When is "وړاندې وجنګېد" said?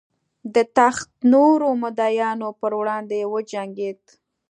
2.79-4.01